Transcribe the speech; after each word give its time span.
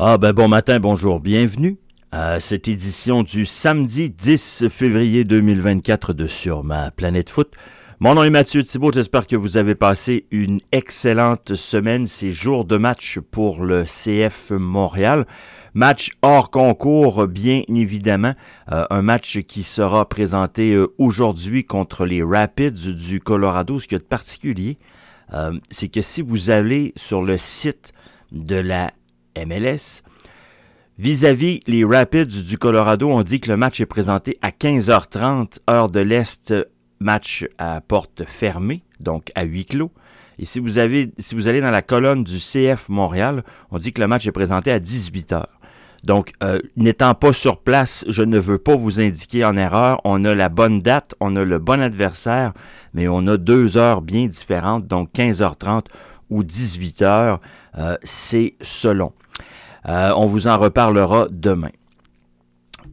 Ah 0.00 0.16
ben 0.16 0.32
bon 0.32 0.46
matin, 0.46 0.78
bonjour, 0.78 1.18
bienvenue 1.18 1.76
à 2.12 2.38
cette 2.38 2.68
édition 2.68 3.24
du 3.24 3.44
samedi 3.44 4.10
10 4.10 4.68
février 4.68 5.24
2024 5.24 6.12
de 6.12 6.28
Sur 6.28 6.62
ma 6.62 6.92
planète 6.92 7.30
foot. 7.30 7.50
Mon 7.98 8.14
nom 8.14 8.22
est 8.22 8.30
Mathieu 8.30 8.62
Thibault, 8.62 8.92
j'espère 8.92 9.26
que 9.26 9.34
vous 9.34 9.56
avez 9.56 9.74
passé 9.74 10.26
une 10.30 10.60
excellente 10.70 11.56
semaine, 11.56 12.06
ces 12.06 12.30
jours 12.30 12.64
de 12.64 12.76
match 12.76 13.18
pour 13.32 13.64
le 13.64 13.82
CF 13.82 14.52
Montréal. 14.52 15.26
Match 15.74 16.12
hors 16.22 16.52
concours, 16.52 17.26
bien 17.26 17.62
évidemment. 17.66 18.34
Euh, 18.70 18.84
un 18.90 19.02
match 19.02 19.40
qui 19.48 19.64
sera 19.64 20.08
présenté 20.08 20.74
euh, 20.74 20.94
aujourd'hui 20.98 21.64
contre 21.64 22.06
les 22.06 22.22
Rapids 22.22 22.94
du 22.94 23.18
Colorado. 23.18 23.80
Ce 23.80 23.88
qui 23.88 23.96
est 23.96 23.98
particulier, 23.98 24.78
euh, 25.34 25.58
c'est 25.72 25.88
que 25.88 26.02
si 26.02 26.22
vous 26.22 26.50
allez 26.50 26.92
sur 26.94 27.20
le 27.20 27.36
site 27.36 27.92
de 28.30 28.54
la 28.54 28.92
MLS. 29.46 30.02
Vis-à-vis 30.98 31.60
les 31.66 31.84
Rapids 31.84 32.42
du 32.44 32.58
Colorado, 32.58 33.08
on 33.08 33.22
dit 33.22 33.40
que 33.40 33.50
le 33.50 33.56
match 33.56 33.80
est 33.80 33.86
présenté 33.86 34.36
à 34.42 34.50
15h30, 34.50 35.58
heure 35.70 35.90
de 35.90 36.00
l'Est, 36.00 36.52
match 36.98 37.46
à 37.58 37.80
porte 37.80 38.24
fermée, 38.26 38.82
donc 38.98 39.30
à 39.34 39.44
huis 39.44 39.64
clos. 39.64 39.92
Et 40.38 40.44
si 40.44 40.60
vous, 40.60 40.78
avez, 40.78 41.12
si 41.18 41.34
vous 41.34 41.48
allez 41.48 41.60
dans 41.60 41.70
la 41.70 41.82
colonne 41.82 42.24
du 42.24 42.38
CF 42.38 42.88
Montréal, 42.88 43.44
on 43.70 43.78
dit 43.78 43.92
que 43.92 44.00
le 44.00 44.08
match 44.08 44.26
est 44.26 44.32
présenté 44.32 44.70
à 44.72 44.78
18h. 44.78 45.44
Donc, 46.04 46.32
euh, 46.44 46.60
n'étant 46.76 47.14
pas 47.14 47.32
sur 47.32 47.58
place, 47.60 48.04
je 48.08 48.22
ne 48.22 48.38
veux 48.38 48.58
pas 48.58 48.76
vous 48.76 49.00
indiquer 49.00 49.44
en 49.44 49.56
erreur. 49.56 50.00
On 50.04 50.24
a 50.24 50.34
la 50.34 50.48
bonne 50.48 50.80
date, 50.80 51.14
on 51.20 51.34
a 51.36 51.44
le 51.44 51.58
bon 51.58 51.80
adversaire, 51.80 52.52
mais 52.94 53.08
on 53.08 53.26
a 53.26 53.36
deux 53.36 53.76
heures 53.76 54.00
bien 54.00 54.26
différentes, 54.26 54.86
donc 54.86 55.10
15h30 55.12 55.86
ou 56.30 56.42
18h. 56.42 57.38
Euh, 57.78 57.96
c'est 58.02 58.54
selon. 58.60 59.12
Euh, 59.88 60.12
on 60.16 60.26
vous 60.26 60.46
en 60.46 60.58
reparlera 60.58 61.28
demain. 61.30 61.70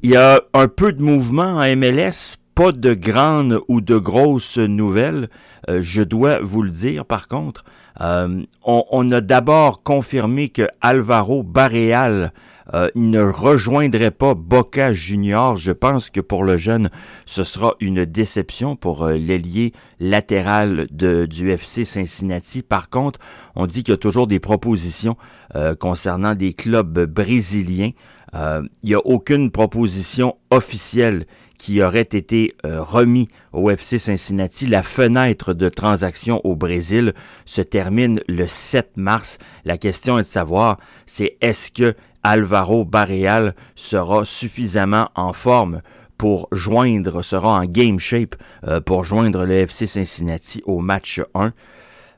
Il 0.01 0.11
y 0.11 0.15
a 0.15 0.41
un 0.53 0.67
peu 0.67 0.93
de 0.93 1.01
mouvement 1.01 1.57
en 1.57 1.75
MLS, 1.75 2.37
pas 2.53 2.71
de 2.71 2.93
grandes 2.93 3.59
ou 3.67 3.81
de 3.81 3.97
grosses 3.97 4.57
nouvelles, 4.57 5.29
euh, 5.69 5.79
je 5.81 6.03
dois 6.03 6.39
vous 6.41 6.61
le 6.61 6.69
dire 6.69 7.05
par 7.05 7.27
contre. 7.27 7.65
on, 7.99 9.11
a 9.11 9.21
d'abord 9.21 9.83
confirmé 9.83 10.49
que 10.49 10.67
Alvaro 10.81 11.43
Barreal 11.43 12.31
euh, 12.75 12.89
il 12.93 13.09
ne 13.09 13.21
rejoindrait 13.21 14.11
pas 14.11 14.33
Boca 14.33 14.91
Junior. 14.91 15.55
Je 15.55 15.71
pense 15.71 16.09
que 16.09 16.19
pour 16.19 16.43
le 16.43 16.57
jeune, 16.57 16.89
ce 17.25 17.45
sera 17.45 17.75
une 17.79 18.03
déception 18.03 18.75
pour 18.75 19.05
euh, 19.05 19.13
l'ailier 19.13 19.71
latéral 20.01 20.87
du 20.91 21.51
FC 21.51 21.85
Cincinnati. 21.85 22.63
Par 22.63 22.89
contre, 22.89 23.19
on 23.55 23.65
dit 23.65 23.83
qu'il 23.83 23.93
y 23.93 23.95
a 23.95 23.97
toujours 23.97 24.27
des 24.27 24.39
propositions 24.41 25.15
euh, 25.55 25.73
concernant 25.73 26.35
des 26.35 26.53
clubs 26.53 27.05
brésiliens. 27.05 27.91
il 28.33 28.69
n'y 28.83 28.93
a 28.93 29.05
aucune 29.05 29.49
proposition 29.49 30.35
officielle 30.51 31.25
qui 31.57 31.81
aurait 31.81 32.01
été 32.01 32.55
remis 32.63 33.27
au 33.53 33.69
FC 33.69 33.99
Cincinnati. 33.99 34.67
La 34.67 34.83
fenêtre 34.83 35.53
de 35.53 35.69
transaction 35.69 36.41
au 36.43 36.55
Brésil 36.55 37.13
se 37.45 37.61
termine 37.61 38.21
le 38.27 38.47
7 38.47 38.97
mars. 38.97 39.37
La 39.63 39.77
question 39.77 40.19
est 40.19 40.23
de 40.23 40.27
savoir, 40.27 40.77
c'est 41.05 41.37
est-ce 41.41 41.71
que 41.71 41.95
Alvaro 42.23 42.85
Barreal 42.85 43.53
sera 43.75 44.25
suffisamment 44.25 45.09
en 45.13 45.31
forme 45.31 45.81
pour 46.17 46.47
joindre, 46.51 47.21
sera 47.21 47.59
en 47.59 47.65
game 47.65 47.99
shape 47.99 48.35
euh, 48.65 48.81
pour 48.81 49.03
joindre 49.03 49.45
le 49.45 49.53
FC 49.53 49.85
Cincinnati 49.85 50.63
au 50.65 50.79
match 50.79 51.21
1. 51.35 51.53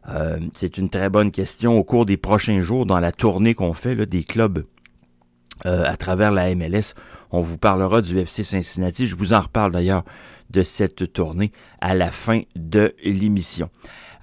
Euh, 0.09 0.39
c'est 0.53 0.77
une 0.77 0.89
très 0.89 1.09
bonne 1.09 1.31
question. 1.31 1.77
Au 1.77 1.83
cours 1.83 2.05
des 2.05 2.15
prochains 2.15 2.61
jours, 2.61 2.85
dans 2.85 2.99
la 2.99 3.11
tournée 3.11 3.53
qu'on 3.53 3.73
fait 3.73 3.95
des 4.05 4.23
clubs 4.23 4.63
euh, 5.65 5.83
à 5.85 5.97
travers 5.97 6.31
la 6.31 6.53
MLS, 6.55 6.93
on 7.31 7.41
vous 7.41 7.57
parlera 7.57 8.01
du 8.01 8.17
FC 8.17 8.43
Cincinnati. 8.43 9.07
Je 9.07 9.15
vous 9.15 9.33
en 9.33 9.41
reparle 9.41 9.71
d'ailleurs 9.71 10.03
de 10.49 10.63
cette 10.63 11.11
tournée 11.11 11.51
à 11.81 11.93
la 11.93 12.11
fin 12.11 12.41
de 12.55 12.95
l'émission. 13.03 13.69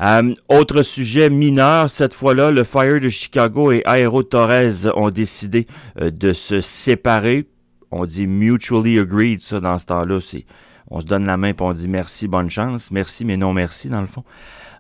Euh, 0.01 0.33
autre 0.49 0.83
sujet 0.83 1.31
mineur, 1.31 1.89
cette 1.91 2.15
fois-là, 2.15 2.51
le 2.51 2.65
Fire 2.65 3.01
de 3.01 3.09
Chicago 3.09 3.71
et 3.71 3.83
Aero 3.87 4.23
Torres 4.23 4.87
ont 4.97 5.11
décidé 5.11 5.67
euh, 6.01 6.11
de 6.11 6.33
se 6.33 6.61
séparer. 6.61 7.47
On 7.91 8.07
dit 8.07 8.27
mutually 8.27 8.99
agreed, 8.99 9.41
ça, 9.41 9.61
dans 9.61 9.79
ce 9.79 9.87
temps-là. 9.87 10.21
C'est, 10.21 10.47
on 10.91 11.01
se 11.01 11.07
donne 11.07 11.27
la 11.27 11.37
main 11.37 11.51
et 11.51 11.57
on 11.61 11.73
dit 11.73 11.89
merci, 11.89 12.27
bonne 12.27 12.51
chance. 12.51 12.91
Merci, 12.91 13.25
mais 13.25 13.37
non 13.37 13.53
merci, 13.53 13.89
dans 13.89 14.01
le 14.01 14.09
fond. 14.09 14.25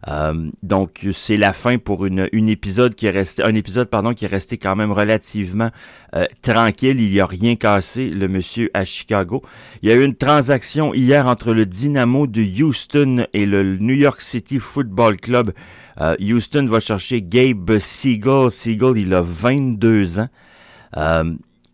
Euh, 0.08 0.50
donc 0.62 1.06
c'est 1.12 1.36
la 1.36 1.52
fin 1.52 1.78
pour 1.78 2.04
une, 2.04 2.28
une, 2.32 2.48
épisode 2.48 2.94
qui 2.94 3.06
est 3.06 3.10
resté, 3.10 3.42
un 3.42 3.54
épisode 3.54 3.88
pardon 3.88 4.12
qui 4.12 4.26
est 4.26 4.28
resté 4.28 4.58
quand 4.58 4.76
même 4.76 4.92
relativement 4.92 5.70
euh, 6.14 6.26
tranquille. 6.42 7.00
Il 7.00 7.10
n'y 7.10 7.20
a 7.20 7.26
rien 7.26 7.56
cassé 7.56 8.08
le 8.10 8.28
monsieur 8.28 8.70
à 8.74 8.84
Chicago. 8.84 9.42
Il 9.82 9.88
y 9.88 9.92
a 9.92 9.94
eu 9.94 10.04
une 10.04 10.14
transaction 10.14 10.92
hier 10.92 11.26
entre 11.26 11.54
le 11.54 11.64
Dynamo 11.64 12.26
de 12.26 12.42
Houston 12.42 13.26
et 13.32 13.46
le 13.46 13.78
New 13.78 13.94
York 13.94 14.20
City 14.20 14.58
Football 14.58 15.16
Club. 15.16 15.52
Euh, 16.00 16.16
Houston 16.20 16.66
va 16.66 16.80
chercher 16.80 17.22
Gabe 17.22 17.78
Siegel. 17.78 18.50
Siegel, 18.50 18.98
il 18.98 19.14
a 19.14 19.22
22 19.22 20.18
ans. 20.18 20.28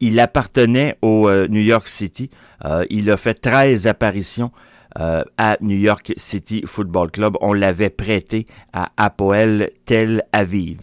il 0.00 0.20
appartenait 0.20 0.96
au 1.02 1.28
New 1.48 1.60
York 1.60 1.88
City. 1.88 2.30
il 2.90 3.10
a 3.10 3.16
fait 3.16 3.34
13 3.34 3.86
apparitions 3.86 4.52
euh, 4.98 5.22
à 5.38 5.56
New 5.60 5.76
York 5.76 6.12
City 6.16 6.64
Football 6.66 7.10
Club. 7.10 7.36
On 7.40 7.52
l'avait 7.52 7.90
prêté 7.90 8.46
à 8.72 8.90
Apoel 8.96 9.70
Tel 9.86 10.24
Aviv. 10.32 10.80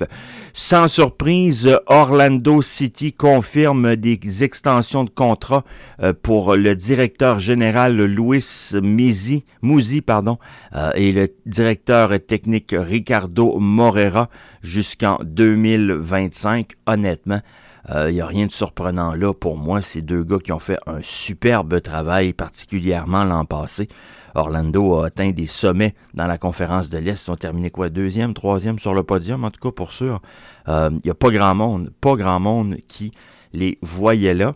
Sans 0.54 0.88
surprise, 0.88 1.78
Orlando 1.88 2.62
City 2.62 3.12
confirme 3.12 3.96
des 3.96 4.44
extensions 4.44 5.04
de 5.04 5.10
contrat 5.10 5.64
euh, 6.02 6.14
pour 6.14 6.56
le 6.56 6.76
directeur 6.76 7.40
général 7.40 7.98
Louis 7.98 8.46
Mizi, 8.82 9.44
Mouzi 9.62 10.02
pardon, 10.02 10.38
euh, 10.76 10.92
et 10.96 11.12
le 11.12 11.28
directeur 11.46 12.12
technique 12.26 12.74
Ricardo 12.78 13.60
Morera 13.60 14.30
jusqu'en 14.62 15.20
2025. 15.24 16.74
Honnêtement, 16.86 17.42
il 17.90 17.96
euh, 17.96 18.12
n'y 18.12 18.22
a 18.22 18.26
rien 18.26 18.48
de 18.48 18.52
surprenant 18.52 19.14
là 19.14 19.34
pour 19.34 19.58
moi. 19.58 19.82
Ces 19.82 20.02
deux 20.02 20.24
gars 20.24 20.40
qui 20.40 20.52
ont 20.52 20.60
fait 20.60 20.78
un 20.88 21.00
superbe 21.02 21.82
travail, 21.82 22.34
particulièrement 22.34 23.24
l'an 23.24 23.46
passé. 23.46 23.88
Orlando 24.36 25.00
a 25.00 25.08
atteint 25.08 25.32
des 25.32 25.46
sommets 25.46 25.96
dans 26.14 26.28
la 26.28 26.38
conférence 26.38 26.90
de 26.90 26.98
l'Est. 26.98 27.28
Ils 27.28 27.32
ont 27.32 27.36
terminé 27.36 27.72
quoi? 27.72 27.90
Deuxième, 27.90 28.34
troisième 28.34 28.78
sur 28.78 28.94
le 28.94 29.04
podium, 29.04 29.46
en 29.46 29.52
tout 29.52 29.62
cas 29.62 29.72
pour 29.72 29.92
sûr. 29.92 30.22
Il 30.68 30.74
euh, 30.74 30.90
n'y 31.06 31.12
a 31.12 31.16
pas 31.16 31.30
grand 31.30 31.56
monde, 31.56 31.92
pas 32.02 32.16
grand 32.16 32.40
monde 32.40 32.76
qui 32.88 33.14
les 33.54 33.78
voyait 33.82 34.34
là. 34.34 34.54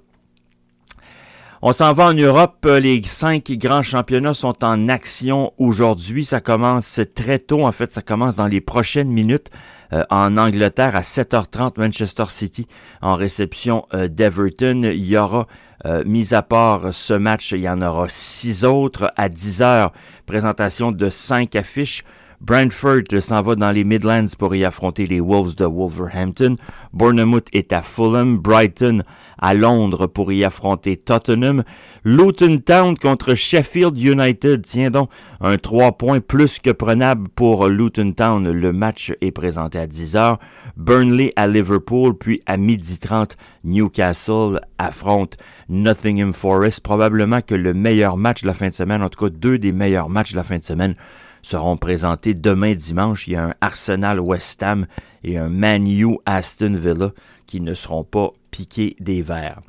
On 1.63 1.73
s'en 1.73 1.93
va 1.93 2.07
en 2.07 2.13
Europe. 2.13 2.65
Les 2.65 3.01
cinq 3.03 3.51
grands 3.51 3.83
championnats 3.83 4.33
sont 4.33 4.63
en 4.63 4.89
action 4.89 5.53
aujourd'hui. 5.57 6.25
Ça 6.25 6.41
commence 6.41 6.99
très 7.15 7.37
tôt. 7.37 7.65
En 7.65 7.71
fait, 7.71 7.91
ça 7.91 8.01
commence 8.01 8.35
dans 8.35 8.47
les 8.47 8.61
prochaines 8.61 9.11
minutes. 9.11 9.51
Euh, 9.93 10.03
en 10.09 10.37
Angleterre 10.37 10.95
à 10.95 11.01
7h30, 11.01 11.73
Manchester 11.77 12.25
City 12.29 12.67
en 13.01 13.15
réception 13.15 13.85
euh, 13.93 14.07
d'Everton. 14.07 14.83
Il 14.83 15.05
y 15.05 15.17
aura, 15.17 15.47
euh, 15.85 16.03
mis 16.05 16.33
à 16.33 16.41
part 16.41 16.93
ce 16.93 17.13
match, 17.13 17.51
il 17.51 17.61
y 17.61 17.69
en 17.69 17.81
aura 17.81 18.07
six 18.07 18.63
autres 18.63 19.11
à 19.17 19.27
10h. 19.27 19.91
Présentation 20.25 20.91
de 20.91 21.09
cinq 21.09 21.55
affiches. 21.55 22.03
Brentford 22.41 23.03
s'en 23.21 23.43
va 23.43 23.53
dans 23.53 23.71
les 23.71 23.83
Midlands 23.83 24.25
pour 24.37 24.55
y 24.55 24.65
affronter 24.65 25.05
les 25.05 25.19
Wolves 25.19 25.53
de 25.55 25.65
Wolverhampton. 25.65 26.55
Bournemouth 26.91 27.47
est 27.53 27.71
à 27.71 27.83
Fulham. 27.83 28.39
Brighton 28.39 29.03
à 29.37 29.53
Londres 29.53 30.07
pour 30.07 30.31
y 30.31 30.43
affronter 30.43 30.97
Tottenham. 30.97 31.63
Luton 32.03 32.57
Town 32.57 32.97
contre 32.97 33.35
Sheffield 33.35 33.95
United. 33.95 34.63
Tiens 34.65 34.89
donc, 34.89 35.11
un 35.39 35.59
3 35.59 35.91
points 35.99 36.19
plus 36.19 36.57
que 36.57 36.71
prenable 36.71 37.29
pour 37.29 37.67
Luton 37.67 38.11
Town. 38.13 38.51
Le 38.51 38.73
match 38.73 39.13
est 39.21 39.31
présenté 39.31 39.77
à 39.77 39.85
10h. 39.85 40.37
Burnley 40.77 41.33
à 41.35 41.47
Liverpool, 41.47 42.17
puis 42.17 42.41
à 42.47 42.57
12h30, 42.57 43.33
Newcastle 43.65 44.61
affronte 44.79 45.37
Nottingham 45.69 46.33
Forest. 46.33 46.79
Probablement 46.79 47.41
que 47.41 47.53
le 47.53 47.75
meilleur 47.75 48.17
match 48.17 48.41
de 48.41 48.47
la 48.47 48.55
fin 48.55 48.69
de 48.69 48.73
semaine, 48.73 49.03
en 49.03 49.09
tout 49.09 49.25
cas 49.25 49.29
deux 49.29 49.59
des 49.59 49.73
meilleurs 49.73 50.09
matchs 50.09 50.31
de 50.31 50.37
la 50.37 50.43
fin 50.43 50.57
de 50.57 50.63
semaine, 50.63 50.95
seront 51.41 51.77
présentés 51.77 52.33
demain 52.33 52.73
dimanche. 52.73 53.27
Il 53.27 53.33
y 53.33 53.35
a 53.35 53.45
un 53.45 53.53
Arsenal 53.61 54.19
West 54.19 54.61
Ham 54.63 54.87
et 55.23 55.37
un 55.37 55.49
Man 55.49 55.87
U 55.87 56.17
Aston 56.25 56.73
Villa 56.73 57.11
qui 57.45 57.61
ne 57.61 57.73
seront 57.73 58.03
pas 58.03 58.31
piqués 58.51 58.95
des 58.99 59.21
verres. 59.21 59.61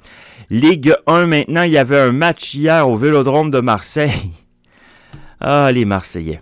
Ligue 0.50 0.94
1 1.06 1.26
maintenant, 1.26 1.62
il 1.62 1.72
y 1.72 1.78
avait 1.78 2.00
un 2.00 2.12
match 2.12 2.54
hier 2.54 2.88
au 2.88 2.96
Vélodrome 2.96 3.50
de 3.50 3.60
Marseille. 3.60 4.32
Ah, 5.44 5.72
les 5.72 5.84
Marseillais. 5.84 6.40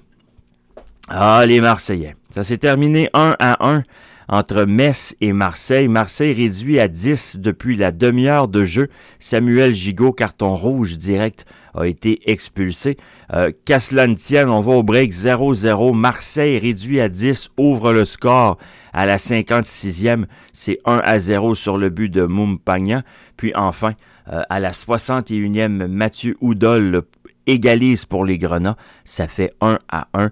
Ah, 1.09 1.43
les 1.47 1.63
Marseillais. 1.63 2.17
Ça 2.29 2.45
s'est 2.45 2.59
terminé 2.59 3.09
1 3.15 3.35
à 3.39 3.67
1 3.67 3.83
entre 4.29 4.65
Metz 4.65 5.17
et 5.21 5.33
Marseille. 5.33 5.89
Marseille 5.89 6.33
réduit 6.33 6.79
à 6.79 6.87
10 6.87 7.39
depuis 7.39 7.77
la 7.77 7.91
demi-heure 7.91 8.47
de 8.47 8.63
jeu. 8.63 8.89
Samuel 9.19 9.75
Gigot, 9.75 10.13
carton 10.13 10.55
rouge 10.55 10.99
direct, 10.99 11.47
a 11.75 11.87
été 11.87 12.31
expulsé. 12.31 12.97
Euh, 13.33 13.51
on 13.69 14.61
va 14.61 14.73
au 14.73 14.83
break 14.83 15.13
0-0. 15.13 15.95
Marseille 15.95 16.59
réduit 16.59 17.01
à 17.01 17.09
10, 17.09 17.51
ouvre 17.57 17.93
le 17.93 18.05
score 18.05 18.59
À 18.93 19.07
la 19.07 19.17
56e, 19.17 20.25
c'est 20.53 20.79
1 20.85 21.01
à 21.05 21.19
0 21.19 21.55
sur 21.55 21.79
le 21.79 21.91
but 21.91 22.09
de 22.09 22.23
Mumpagna. 22.23 23.03
Puis 23.37 23.53
enfin, 23.55 23.95
euh, 24.33 24.43
à 24.49 24.61
la 24.61 24.73
61e, 24.73 25.87
Mathieu 25.87 26.37
Oudol 26.41 27.03
égalise 27.47 28.05
pour 28.05 28.25
les 28.25 28.39
Grenats. 28.39 28.77
Ça 29.05 29.29
fait 29.29 29.55
1 29.61 29.79
à 29.89 30.09
1. 30.15 30.31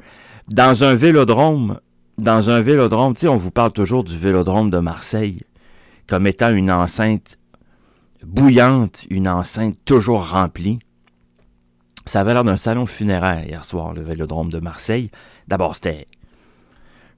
Dans 0.49 0.84
un 0.84 0.94
vélodrome, 0.94 1.81
dans 2.17 2.50
un 2.50 2.61
vélodrome, 2.61 3.14
tu 3.14 3.20
sais, 3.20 3.29
on 3.29 3.37
vous 3.37 3.50
parle 3.50 3.73
toujours 3.73 4.05
du 4.05 4.19
vélodrome 4.19 4.70
de 4.70 4.79
Marseille 4.79 5.43
comme 6.08 6.26
étant 6.26 6.50
une 6.50 6.73
enceinte 6.73 7.38
bouillante, 8.25 9.06
une 9.11 9.29
enceinte 9.29 9.76
toujours 9.84 10.31
remplie. 10.31 10.81
Ça 12.08 12.20
avait 12.20 12.32
l'air 12.32 12.43
d'un 12.43 12.56
salon 12.56 12.87
funéraire 12.87 13.44
hier 13.44 13.66
soir, 13.66 13.93
le 13.93 14.00
Vélodrome 14.00 14.50
de 14.50 14.60
Marseille. 14.60 15.10
D'abord, 15.46 15.76
c'était... 15.76 16.08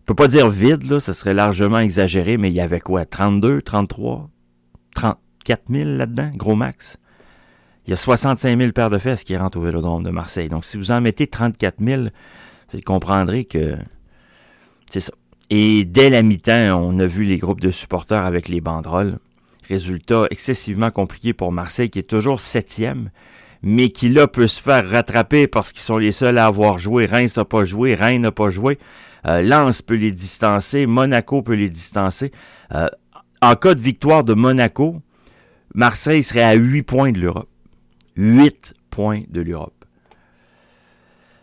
Je 0.01 0.05
peux 0.07 0.17
pas 0.17 0.27
dire 0.27 0.49
vide, 0.49 0.83
là, 0.91 0.99
ça 0.99 1.15
serait 1.15 1.33
largement 1.33 1.79
exagéré, 1.79 2.37
mais 2.39 2.51
il 2.51 2.55
y 2.55 2.61
avait 2.61 2.81
quoi? 2.81 3.05
32, 3.05 3.63
33, 3.63 4.29
34 4.97 5.63
000 5.71 5.91
là-dedans, 5.91 6.31
gros 6.35 6.57
max? 6.57 6.97
Il 7.87 7.91
y 7.91 7.93
a 7.93 7.97
65 7.97 8.59
000 8.59 8.73
paires 8.73 8.91
de 8.91 8.99
fesses 8.99 9.23
qui 9.23 9.37
rentrent 9.37 9.59
au 9.59 9.63
Vélodrome 9.63 10.03
de 10.03 10.11
Marseille. 10.11 10.49
Donc, 10.49 10.65
si 10.65 10.77
vous 10.77 10.91
en 10.91 11.01
mettez 11.01 11.29
34 11.29 11.77
000, 11.81 12.09
vous 12.73 12.81
comprendrez 12.81 13.45
que 13.45 13.77
c'est 14.91 14.99
ça. 14.99 15.13
Et 15.51 15.85
dès 15.85 16.11
la 16.11 16.23
mi-temps, 16.23 16.83
on 16.83 16.99
a 16.99 17.07
vu 17.07 17.23
les 17.23 17.39
groupes 17.39 17.61
de 17.61 17.71
supporters 17.71 18.25
avec 18.25 18.49
les 18.49 18.61
banderoles. 18.61 19.21
Résultat 19.69 20.27
excessivement 20.31 20.91
compliqué 20.91 21.33
pour 21.33 21.53
Marseille, 21.53 21.91
qui 21.91 22.01
est 22.01 22.11
toujours 22.11 22.41
septième 22.41 23.11
mais 23.63 23.91
qui 23.91 24.09
là 24.09 24.27
peut 24.27 24.47
se 24.47 24.61
faire 24.61 24.89
rattraper 24.89 25.47
parce 25.47 25.73
qu'ils 25.73 25.83
sont 25.83 25.99
les 25.99 26.13
seuls 26.13 26.39
à 26.39 26.47
avoir 26.47 26.79
joué. 26.79 27.07
Reims 27.07 27.37
n'a 27.37 27.45
pas 27.45 27.65
joué, 27.65 27.95
Rennes 27.95 28.23
n'a 28.23 28.33
pas 28.33 28.51
joué. 28.51 28.79
Euh, 29.27 29.43
Lens 29.43 29.83
peut 29.83 29.97
les 29.97 30.13
distancer, 30.13 30.87
Monaco 30.87 31.43
peut 31.43 31.55
les 31.55 31.69
distancer. 31.69 32.33
Euh, 32.75 32.89
en 33.43 33.55
cas 33.57 33.75
de 33.75 33.83
victoire 33.83 34.25
de 34.25 34.35
Monaco, 34.35 35.03
Marseille 35.75 36.23
serait 36.23 36.43
à 36.43 36.55
8 36.55 36.83
points 36.83 37.13
de 37.13 37.21
l'Europe. 37.21 37.49
8 38.17 38.75
points 38.91 39.23
de 39.29 39.41
l'Europe. 39.41 39.85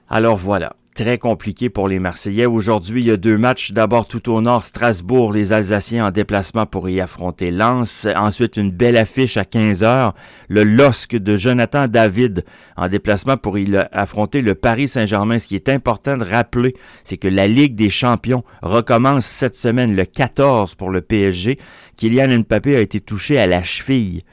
Alors 0.09 0.37
voilà 0.37 0.76
très 0.97 1.19
compliqué 1.19 1.69
pour 1.69 1.87
les 1.87 1.99
Marseillais. 1.99 2.47
Aujourd'hui, 2.47 3.03
il 3.03 3.07
y 3.07 3.11
a 3.11 3.17
deux 3.17 3.37
matchs. 3.37 3.71
D'abord, 3.71 4.07
tout 4.07 4.31
au 4.31 4.41
nord, 4.41 4.63
Strasbourg, 4.63 5.31
les 5.31 5.53
Alsaciens 5.53 6.07
en 6.07 6.09
déplacement 6.09 6.65
pour 6.65 6.89
y 6.89 6.99
affronter 6.99 7.51
Lens. 7.51 8.07
Ensuite, 8.15 8.57
une 8.57 8.71
belle 8.71 8.97
affiche 8.97 9.37
à 9.37 9.45
15 9.45 9.83
heures. 9.83 10.15
Le 10.49 10.63
LOSC 10.63 11.15
de 11.15 11.37
Jonathan 11.37 11.87
David 11.87 12.45
en 12.77 12.89
déplacement 12.89 13.37
pour 13.37 13.59
y 13.59 13.77
affronter 13.91 14.41
le 14.41 14.55
Paris 14.55 14.87
Saint-Germain. 14.87 15.37
Ce 15.37 15.47
qui 15.47 15.53
est 15.53 15.69
important 15.69 16.17
de 16.17 16.23
rappeler, 16.23 16.75
c'est 17.03 17.17
que 17.17 17.27
la 17.27 17.47
Ligue 17.47 17.75
des 17.75 17.91
champions 17.91 18.43
recommence 18.63 19.27
cette 19.27 19.55
semaine, 19.55 19.95
le 19.95 20.03
14 20.03 20.73
pour 20.73 20.89
le 20.89 21.01
PSG. 21.01 21.59
Kylian 21.95 22.39
Mbappé 22.39 22.75
a 22.75 22.79
été 22.79 23.01
touché 23.01 23.37
à 23.37 23.45
la 23.45 23.61
cheville 23.61 24.23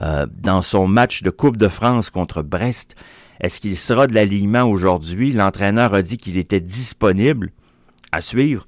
euh, 0.00 0.24
dans 0.32 0.62
son 0.62 0.86
match 0.86 1.22
de 1.22 1.28
Coupe 1.28 1.58
de 1.58 1.68
France 1.68 2.08
contre 2.08 2.40
Brest. 2.40 2.96
Est-ce 3.40 3.60
qu'il 3.60 3.76
sera 3.76 4.06
de 4.06 4.14
l'alignement 4.14 4.64
aujourd'hui? 4.64 5.32
L'entraîneur 5.32 5.94
a 5.94 6.02
dit 6.02 6.16
qu'il 6.16 6.38
était 6.38 6.60
disponible 6.60 7.50
à 8.12 8.20
suivre. 8.20 8.66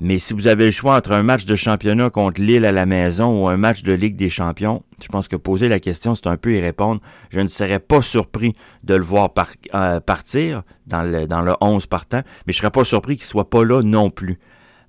Mais 0.00 0.18
si 0.18 0.34
vous 0.34 0.48
avez 0.48 0.66
le 0.66 0.70
choix 0.70 0.96
entre 0.96 1.12
un 1.12 1.22
match 1.22 1.44
de 1.44 1.54
championnat 1.54 2.10
contre 2.10 2.40
Lille 2.40 2.64
à 2.64 2.72
la 2.72 2.84
maison 2.84 3.42
ou 3.42 3.48
un 3.48 3.56
match 3.56 3.82
de 3.82 3.92
Ligue 3.92 4.16
des 4.16 4.28
champions, 4.28 4.82
je 5.00 5.08
pense 5.08 5.28
que 5.28 5.36
poser 5.36 5.68
la 5.68 5.78
question, 5.78 6.14
c'est 6.14 6.26
un 6.26 6.36
peu 6.36 6.54
y 6.54 6.60
répondre. 6.60 7.00
Je 7.30 7.40
ne 7.40 7.46
serais 7.46 7.78
pas 7.78 8.02
surpris 8.02 8.54
de 8.82 8.94
le 8.94 9.04
voir 9.04 9.30
euh, 9.72 10.00
partir 10.00 10.62
dans 10.86 11.02
le, 11.02 11.26
dans 11.26 11.42
le 11.42 11.54
11 11.60 11.86
partant, 11.86 12.22
mais 12.46 12.52
je 12.52 12.58
ne 12.58 12.60
serais 12.62 12.70
pas 12.70 12.84
surpris 12.84 13.16
qu'il 13.16 13.24
soit 13.24 13.48
pas 13.48 13.64
là 13.64 13.82
non 13.82 14.10
plus. 14.10 14.40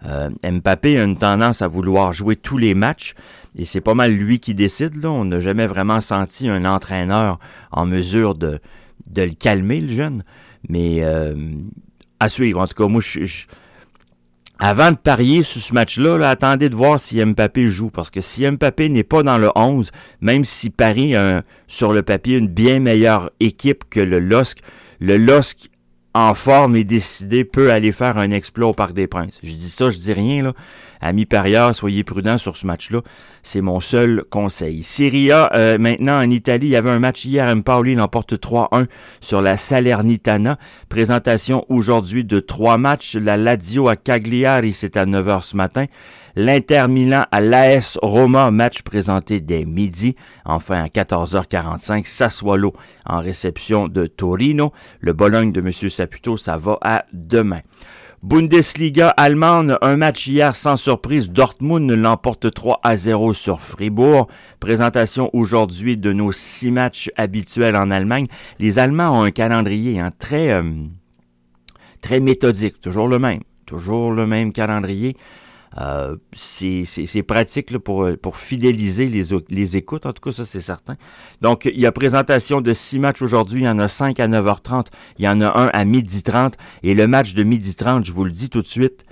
Euh, 0.06 0.30
Mbappé 0.44 1.00
a 1.00 1.04
une 1.04 1.18
tendance 1.18 1.62
à 1.62 1.68
vouloir 1.68 2.12
jouer 2.12 2.36
tous 2.36 2.58
les 2.58 2.74
matchs, 2.74 3.14
et 3.56 3.64
c'est 3.64 3.82
pas 3.82 3.94
mal 3.94 4.12
lui 4.12 4.40
qui 4.40 4.56
décide. 4.56 5.06
On 5.06 5.26
n'a 5.26 5.40
jamais 5.40 5.68
vraiment 5.68 6.02
senti 6.02 6.50
un 6.50 6.66
entraîneur 6.66 7.40
en 7.72 7.86
mesure 7.86 8.36
de, 8.36 8.60
de 9.08 9.24
le 9.24 9.34
calmer, 9.34 9.82
le 9.82 9.90
jeune. 9.90 10.24
Mais 10.70 11.04
euh, 11.04 11.36
à 12.20 12.30
suivre. 12.30 12.60
En 12.60 12.68
tout 12.68 12.76
cas, 12.76 12.88
moi, 12.88 13.02
avant 14.58 14.92
de 14.92 14.98
parier 14.98 15.44
sur 15.44 15.62
ce 15.62 15.74
match-là, 15.74 16.18
là, 16.18 16.30
attendez 16.30 16.70
de 16.70 16.76
voir 16.76 17.00
si 17.00 17.24
Mbappé 17.24 17.70
joue. 17.70 17.90
Parce 17.90 18.10
que 18.10 18.22
si 18.22 18.50
Mbappé 18.50 18.90
n'est 18.90 19.04
pas 19.04 19.24
dans 19.24 19.38
le 19.38 19.50
11, 19.56 19.92
même 20.22 20.46
si 20.46 20.70
Paris 20.70 21.16
a 21.16 21.44
sur 21.68 21.94
le 21.94 22.04
papier 22.04 22.38
une 22.38 22.48
bien 22.48 22.80
meilleure 22.80 23.32
équipe 23.40 23.84
que 23.90 24.00
le 24.00 24.20
LOSC, 24.20 24.60
le 25.00 25.18
LOSC 25.18 25.70
en 26.16 26.34
forme 26.34 26.78
et 26.78 26.86
décidé 26.86 27.44
peut 27.44 27.72
aller 27.72 27.92
faire 27.92 28.18
un 28.18 28.32
exploit 28.32 28.70
au 28.70 28.74
Parc 28.74 28.94
des 28.94 29.06
Princes. 29.06 29.38
Je 29.44 29.52
dis 29.52 29.70
ça, 29.70 29.90
je 29.90 29.98
dis 29.98 30.14
rien, 30.14 30.44
là. 30.44 30.54
Amis 31.02 31.26
parieurs, 31.26 31.76
soyez 31.76 32.06
prudents 32.06 32.38
sur 32.38 32.56
ce 32.56 32.66
match-là. 32.66 33.02
C'est 33.44 33.60
mon 33.60 33.82
seul 33.82 34.24
conseil. 34.30 34.82
Serie 34.82 35.32
A, 35.34 35.52
euh, 35.54 35.78
maintenant 35.78 36.18
en 36.18 36.30
Italie, 36.30 36.68
il 36.68 36.72
y 36.72 36.76
avait 36.78 36.90
un 36.90 37.00
match 37.00 37.26
hier. 37.26 37.54
Pauli 37.64 37.96
l'emporte 37.96 38.40
3-1 38.40 38.88
sur 39.20 39.42
la 39.42 39.58
Salernitana. 39.58 40.58
Présentation 40.88 41.66
aujourd'hui 41.68 42.24
de 42.24 42.40
trois 42.40 42.78
matchs. 42.78 43.16
La 43.16 43.36
Lazio 43.36 43.90
à 43.90 43.98
Cagliari, 43.98 44.72
c'est 44.72 44.96
à 44.96 45.06
9h 45.06 45.44
ce 45.44 45.58
matin. 45.58 45.86
L'Inter 46.38 46.88
Milan 46.90 47.24
à 47.32 47.40
l'AS 47.40 47.98
Roma, 48.02 48.52
match 48.52 48.82
présenté 48.82 49.40
dès 49.40 49.64
midi. 49.64 50.16
Enfin, 50.44 50.84
à 50.84 50.88
14h45, 50.88 52.06
Sassuolo 52.06 52.74
en 53.06 53.20
réception 53.20 53.88
de 53.88 54.06
Torino. 54.06 54.74
Le 55.00 55.14
Bologne 55.14 55.54
de 55.54 55.62
M. 55.62 55.72
Saputo, 55.72 56.36
ça 56.36 56.58
va 56.58 56.78
à 56.82 57.06
demain. 57.14 57.62
Bundesliga 58.22 59.10
allemande, 59.10 59.78
un 59.82 59.96
match 59.96 60.28
hier 60.28 60.58
sans 60.58 60.76
surprise. 60.76 61.30
Dortmund 61.30 61.90
l'emporte 61.92 62.52
3 62.52 62.82
à 62.84 62.98
0 62.98 63.32
sur 63.34 63.62
Fribourg. 63.62 64.28
Présentation 64.60 65.30
aujourd'hui 65.32 65.96
de 65.96 66.12
nos 66.12 66.34
six 66.34 66.72
matchs 66.72 67.10
habituels 67.16 67.78
en 67.78 67.92
Allemagne. 67.92 68.28
Les 68.60 68.78
Allemands 68.78 69.22
ont 69.22 69.24
un 69.24 69.32
calendrier 69.32 70.00
hein, 70.00 70.12
très, 70.18 70.52
euh, 70.52 70.64
très 72.02 72.20
méthodique, 72.20 72.82
toujours 72.82 73.08
le 73.08 73.20
même. 73.20 73.42
Toujours 73.66 74.12
le 74.12 74.28
même 74.28 74.52
calendrier. 74.52 75.16
Euh, 75.78 76.16
c'est 76.34 77.24
pratique 77.24 77.78
pour, 77.80 78.08
pour 78.22 78.38
fidéliser 78.38 79.08
les, 79.08 79.24
les 79.50 79.78
écoutes, 79.78 80.06
en 80.06 80.14
tout 80.14 80.22
cas, 80.22 80.32
ça 80.32 80.46
c'est 80.46 80.62
certain. 80.62 80.96
Donc, 81.42 81.66
il 81.66 81.80
y 81.80 81.86
a 81.86 81.92
présentation 81.92 82.62
de 82.62 82.72
six 82.72 82.98
matchs 82.98 83.22
aujourd'hui, 83.22 83.62
il 83.62 83.66
y 83.66 83.70
en 83.70 83.80
a 83.80 83.90
cinq 83.90 84.20
à 84.22 84.28
9h30, 84.28 84.88
il 85.20 85.26
y 85.26 85.28
en 85.28 85.42
a 85.42 85.48
un 85.48 85.68
à 85.68 85.84
12h30, 85.84 86.54
et 86.84 86.94
le 86.94 87.08
match 87.08 87.34
de 87.34 87.44
12h30, 87.44 88.06
je 88.06 88.14
vous 88.14 88.24
le 88.24 88.32
dis 88.32 88.50
tout 88.50 88.62
de 88.62 88.68
suite, 88.68 89.06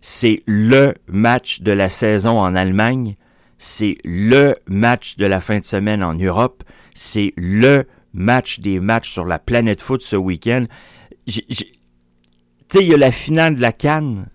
c'est 0.00 0.42
le 0.46 0.94
match 1.06 1.60
de 1.60 1.70
la 1.70 1.88
saison 1.88 2.40
en 2.40 2.56
Allemagne, 2.56 3.14
c'est 3.58 3.98
le 4.04 4.56
match 4.66 5.16
de 5.16 5.26
la 5.26 5.40
fin 5.40 5.60
de 5.60 5.64
semaine 5.64 6.02
en 6.02 6.14
Europe, 6.14 6.64
c'est 6.94 7.32
le 7.36 7.86
match 8.12 8.58
des 8.58 8.80
matchs 8.80 9.12
sur 9.12 9.24
la 9.24 9.38
planète 9.38 9.80
foot 9.80 10.02
ce 10.02 10.16
week-end. 10.16 10.64
Tu 11.28 11.42
sais, 11.48 11.66
il 12.80 12.88
y 12.88 12.94
a 12.94 12.96
la 12.96 13.12
finale 13.12 13.56
de 13.56 13.60
la 13.60 13.72
Cannes 13.72 14.26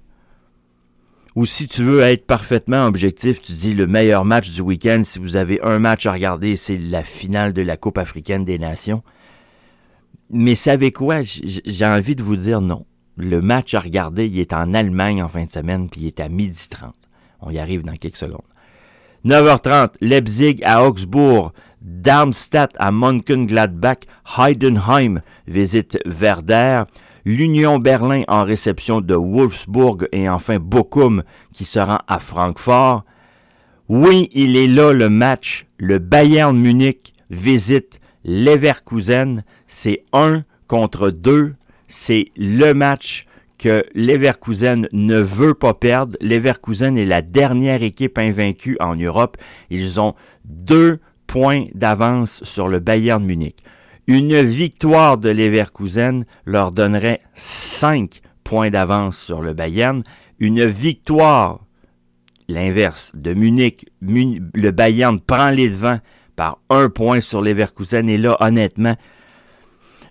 ou 1.35 1.45
si 1.45 1.67
tu 1.67 1.83
veux 1.83 1.99
être 2.01 2.25
parfaitement 2.25 2.85
objectif, 2.85 3.41
tu 3.41 3.51
dis 3.51 3.73
le 3.73 3.87
meilleur 3.87 4.23
match 4.23 4.51
du 4.51 4.61
week-end, 4.61 5.01
si 5.03 5.19
vous 5.19 5.35
avez 5.35 5.61
un 5.61 5.79
match 5.79 6.05
à 6.05 6.13
regarder, 6.13 6.55
c'est 6.55 6.77
la 6.77 7.03
finale 7.03 7.51
de 7.51 7.61
la 7.61 7.75
Coupe 7.75 7.97
africaine 7.97 8.45
des 8.45 8.57
Nations. 8.57 9.03
Mais 10.29 10.55
savez 10.55 10.91
quoi? 10.91 11.17
J'ai 11.21 11.85
envie 11.85 12.15
de 12.15 12.23
vous 12.23 12.37
dire 12.37 12.61
non. 12.61 12.85
Le 13.17 13.41
match 13.41 13.73
à 13.73 13.79
regarder, 13.81 14.27
il 14.27 14.39
est 14.39 14.53
en 14.53 14.73
Allemagne 14.73 15.21
en 15.21 15.27
fin 15.27 15.45
de 15.45 15.49
semaine, 15.49 15.89
puis 15.89 16.01
il 16.01 16.07
est 16.07 16.19
à 16.19 16.29
midi 16.29 16.67
30. 16.69 16.93
On 17.41 17.51
y 17.51 17.59
arrive 17.59 17.83
dans 17.83 17.95
quelques 17.95 18.15
secondes. 18.15 18.41
9h30, 19.25 19.93
Leipzig 20.01 20.61
à 20.63 20.85
Augsbourg, 20.85 21.51
Darmstadt 21.81 22.75
à 22.77 22.91
Mönchengladbach, 22.91 23.99
Heidenheim 24.37 25.21
visite 25.47 25.99
Werder, 26.05 26.83
l'Union 27.25 27.79
Berlin 27.79 28.23
en 28.27 28.43
réception 28.43 29.01
de 29.01 29.15
Wolfsburg 29.15 30.07
et 30.11 30.29
enfin 30.29 30.59
Bochum 30.59 31.23
qui 31.51 31.65
se 31.65 31.79
rend 31.79 31.99
à 32.07 32.19
Francfort. 32.19 33.03
Oui, 33.89 34.29
il 34.33 34.55
est 34.55 34.67
là 34.67 34.93
le 34.93 35.09
match. 35.09 35.65
Le 35.77 35.99
Bayern 35.99 36.57
Munich 36.57 37.13
visite 37.29 37.99
Leverkusen. 38.23 39.43
C'est 39.67 40.03
un 40.13 40.43
contre 40.67 41.09
deux. 41.09 41.53
C'est 41.87 42.31
le 42.37 42.73
match 42.73 43.25
que 43.57 43.85
Leverkusen 43.93 44.87
ne 44.91 45.19
veut 45.19 45.53
pas 45.53 45.73
perdre. 45.73 46.17
Leverkusen 46.21 46.97
est 46.97 47.05
la 47.05 47.21
dernière 47.21 47.83
équipe 47.83 48.17
invaincue 48.17 48.77
en 48.79 48.95
Europe. 48.95 49.37
Ils 49.69 49.99
ont 49.99 50.13
deux 50.45 50.99
points 51.25 51.65
d'avance 51.73 52.43
sur 52.43 52.67
le 52.67 52.79
Bayern 52.79 53.23
Munich. 53.23 53.63
Une 54.07 54.39
victoire 54.41 55.17
de 55.17 55.29
Leverkusen 55.29 56.25
leur 56.45 56.71
donnerait 56.71 57.21
5 57.33 58.21
points 58.43 58.69
d'avance 58.69 59.17
sur 59.17 59.41
le 59.41 59.53
Bayern. 59.53 60.03
Une 60.39 60.65
victoire, 60.65 61.61
l'inverse, 62.47 63.11
de 63.15 63.33
Munich, 63.33 63.87
le 64.01 64.71
Bayern 64.71 65.19
prend 65.19 65.49
les 65.49 65.69
devants 65.69 65.99
par 66.35 66.59
un 66.69 66.89
point 66.89 67.21
sur 67.21 67.41
Leverkusen. 67.41 68.07
Et 68.09 68.17
là, 68.17 68.37
honnêtement, 68.39 68.95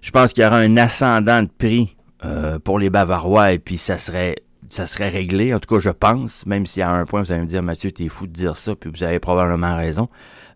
je 0.02 0.10
pense 0.10 0.32
qu'il 0.32 0.42
y 0.42 0.46
aura 0.46 0.58
un 0.58 0.76
ascendant 0.76 1.42
de 1.42 1.48
prix 1.48 1.96
euh, 2.24 2.58
pour 2.58 2.78
les 2.78 2.90
Bavarois 2.90 3.52
et 3.52 3.58
puis 3.58 3.78
ça 3.78 3.98
serait 3.98 4.36
ça 4.70 4.86
serait 4.86 5.08
réglé. 5.08 5.54
En 5.54 5.60
tout 5.60 5.72
cas, 5.72 5.80
je 5.80 5.90
pense, 5.90 6.46
même 6.46 6.66
si 6.66 6.82
à 6.82 6.90
un 6.90 7.04
point, 7.04 7.22
vous 7.22 7.30
allez 7.30 7.42
me 7.42 7.46
dire, 7.46 7.62
Mathieu, 7.62 7.92
t'es 7.92 8.08
fou 8.08 8.26
de 8.26 8.32
dire 8.32 8.56
ça, 8.56 8.74
puis 8.74 8.90
vous 8.90 9.04
avez 9.04 9.20
probablement 9.20 9.76
raison. 9.76 10.08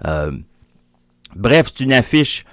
Euh, 0.06 0.32
bref, 1.36 1.68
c'est 1.68 1.84
une 1.84 1.92
affiche 1.92 2.44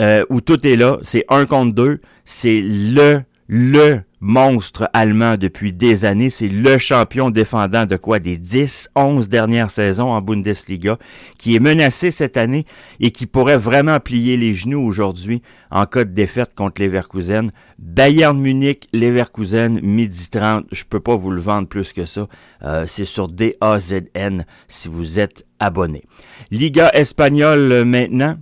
euh, 0.00 0.24
où 0.30 0.40
tout 0.40 0.66
est 0.66 0.76
là. 0.76 0.98
C'est 1.02 1.24
un 1.28 1.46
contre 1.46 1.74
deux. 1.74 2.00
C'est 2.24 2.60
le, 2.62 3.22
le 3.48 4.00
monstre 4.22 4.88
allemand 4.92 5.36
depuis 5.36 5.72
des 5.72 6.04
années. 6.04 6.30
C'est 6.30 6.48
le 6.48 6.78
champion 6.78 7.28
défendant 7.28 7.84
de 7.86 7.96
quoi? 7.96 8.20
Des 8.20 8.38
10, 8.38 8.88
11 8.94 9.28
dernières 9.28 9.70
saisons 9.70 10.10
en 10.10 10.22
Bundesliga, 10.22 10.96
qui 11.38 11.56
est 11.56 11.60
menacé 11.60 12.10
cette 12.12 12.36
année 12.36 12.64
et 13.00 13.10
qui 13.10 13.26
pourrait 13.26 13.58
vraiment 13.58 13.98
plier 13.98 14.36
les 14.36 14.54
genoux 14.54 14.80
aujourd'hui 14.80 15.42
en 15.70 15.86
cas 15.86 16.04
de 16.04 16.12
défaite 16.12 16.54
contre 16.54 16.80
Leverkusen. 16.80 17.50
Bayern 17.78 18.40
Munich, 18.40 18.86
Leverkusen, 18.92 19.80
midi 19.82 20.28
30. 20.30 20.66
Je 20.70 20.84
peux 20.88 21.00
pas 21.00 21.16
vous 21.16 21.32
le 21.32 21.40
vendre 21.40 21.66
plus 21.66 21.92
que 21.92 22.04
ça. 22.04 22.28
Euh, 22.62 22.84
c'est 22.86 23.04
sur 23.04 23.26
DAZN 23.26 24.46
si 24.68 24.88
vous 24.88 25.18
êtes 25.18 25.44
abonné. 25.58 26.04
Liga 26.52 26.90
espagnole 26.94 27.72
euh, 27.72 28.34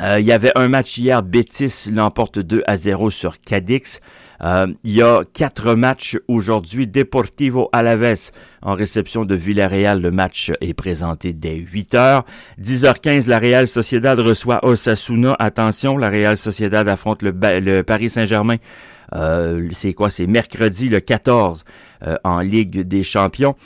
Euh, 0.00 0.20
il 0.20 0.26
y 0.26 0.32
avait 0.32 0.52
un 0.54 0.68
match 0.68 0.96
hier, 0.98 1.22
Betis 1.22 1.90
l'emporte 1.92 2.38
2 2.38 2.62
à 2.66 2.76
0 2.76 3.10
sur 3.10 3.40
Cadix. 3.40 4.00
Euh, 4.40 4.66
il 4.84 4.92
y 4.92 5.02
a 5.02 5.22
quatre 5.32 5.74
matchs 5.74 6.16
aujourd'hui. 6.28 6.86
Deportivo 6.86 7.68
Alaves 7.72 8.30
en 8.62 8.74
réception 8.74 9.24
de 9.24 9.34
Villarreal. 9.34 10.00
Le 10.00 10.10
match 10.10 10.52
est 10.60 10.74
présenté 10.74 11.32
dès 11.32 11.56
8 11.56 11.94
h 11.94 12.22
10h15, 12.60 13.28
la 13.28 13.38
Real 13.38 13.66
Sociedad 13.66 14.18
reçoit 14.18 14.64
Osasuna. 14.64 15.34
Attention, 15.38 15.96
la 15.96 16.10
Real 16.10 16.36
Sociedad 16.36 16.88
affronte 16.88 17.22
le, 17.22 17.82
Paris 17.82 18.10
Saint-Germain. 18.10 18.56
Euh, 19.14 19.68
c'est 19.72 19.94
quoi? 19.94 20.10
C'est 20.10 20.26
mercredi 20.26 20.88
le 20.88 21.00
14 21.00 21.64
euh, 22.06 22.16
en 22.24 22.40
Ligue 22.40 22.82
des 22.82 23.02
Champions. 23.02 23.56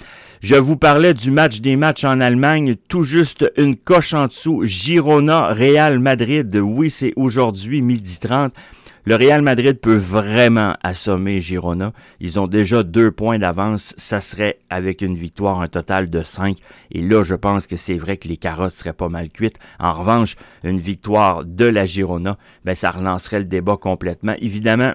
Je 0.42 0.56
vous 0.56 0.76
parlais 0.76 1.14
du 1.14 1.30
match 1.30 1.60
des 1.60 1.76
matchs 1.76 2.02
en 2.02 2.18
Allemagne, 2.18 2.74
tout 2.88 3.04
juste 3.04 3.48
une 3.56 3.76
coche 3.76 4.12
en 4.12 4.26
dessous. 4.26 4.62
Girona, 4.64 5.46
Real 5.52 6.00
Madrid. 6.00 6.52
Oui, 6.56 6.90
c'est 6.90 7.12
aujourd'hui, 7.14 7.80
midi 7.80 8.18
30. 8.20 8.52
Le 9.04 9.14
Real 9.14 9.40
Madrid 9.40 9.78
peut 9.78 9.94
vraiment 9.94 10.74
assommer 10.82 11.38
Girona. 11.38 11.92
Ils 12.18 12.40
ont 12.40 12.48
déjà 12.48 12.82
deux 12.82 13.12
points 13.12 13.38
d'avance. 13.38 13.94
Ça 13.96 14.20
serait 14.20 14.58
avec 14.68 15.00
une 15.00 15.14
victoire 15.14 15.60
un 15.60 15.68
total 15.68 16.10
de 16.10 16.22
cinq. 16.22 16.56
Et 16.90 17.02
là, 17.02 17.22
je 17.22 17.36
pense 17.36 17.68
que 17.68 17.76
c'est 17.76 17.96
vrai 17.96 18.16
que 18.16 18.26
les 18.26 18.36
carottes 18.36 18.72
seraient 18.72 18.92
pas 18.92 19.08
mal 19.08 19.28
cuites. 19.28 19.60
En 19.78 19.92
revanche, 19.92 20.34
une 20.64 20.80
victoire 20.80 21.44
de 21.44 21.66
la 21.66 21.86
Girona, 21.86 22.36
ben, 22.64 22.74
ça 22.74 22.90
relancerait 22.90 23.38
le 23.38 23.44
débat 23.44 23.76
complètement. 23.76 24.34
Évidemment, 24.40 24.94